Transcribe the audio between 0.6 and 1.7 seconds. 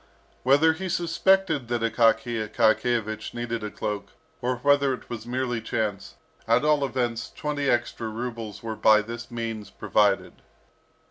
he suspected